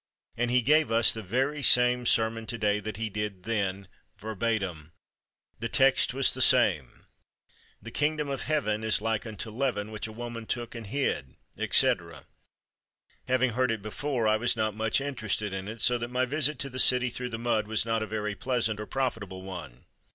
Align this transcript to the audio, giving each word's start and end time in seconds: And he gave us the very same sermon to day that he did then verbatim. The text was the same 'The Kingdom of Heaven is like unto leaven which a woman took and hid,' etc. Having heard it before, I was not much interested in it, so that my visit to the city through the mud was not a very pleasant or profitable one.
And 0.35 0.49
he 0.49 0.63
gave 0.63 0.91
us 0.91 1.13
the 1.13 1.21
very 1.21 1.61
same 1.61 2.07
sermon 2.07 2.47
to 2.47 2.57
day 2.57 2.79
that 2.79 2.97
he 2.97 3.07
did 3.07 3.43
then 3.43 3.87
verbatim. 4.17 4.93
The 5.59 5.69
text 5.69 6.11
was 6.11 6.33
the 6.33 6.41
same 6.41 7.05
'The 7.83 7.91
Kingdom 7.91 8.27
of 8.27 8.41
Heaven 8.41 8.83
is 8.83 8.99
like 8.99 9.27
unto 9.27 9.51
leaven 9.51 9.91
which 9.91 10.07
a 10.07 10.11
woman 10.11 10.47
took 10.47 10.73
and 10.73 10.87
hid,' 10.87 11.35
etc. 11.55 12.25
Having 13.27 13.51
heard 13.51 13.69
it 13.69 13.83
before, 13.83 14.27
I 14.27 14.37
was 14.37 14.55
not 14.55 14.73
much 14.73 14.99
interested 15.01 15.53
in 15.53 15.67
it, 15.67 15.81
so 15.81 15.99
that 15.99 16.07
my 16.07 16.25
visit 16.25 16.57
to 16.61 16.69
the 16.71 16.79
city 16.79 17.11
through 17.11 17.29
the 17.29 17.37
mud 17.37 17.67
was 17.67 17.85
not 17.85 18.01
a 18.01 18.07
very 18.07 18.33
pleasant 18.33 18.79
or 18.79 18.87
profitable 18.87 19.43
one. 19.43 19.85